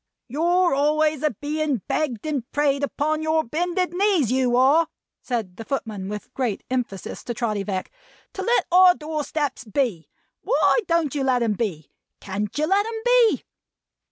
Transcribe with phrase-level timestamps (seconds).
[0.27, 4.87] "You're always a being begged, and prayed, upon your bended knees, you are,"
[5.21, 7.91] said the footman with great emphasis to Trotty Veck,
[8.33, 10.09] "to let our door steps be.
[10.41, 11.91] Why don't you let 'em be?
[12.19, 13.43] CAN'T you let 'em be?"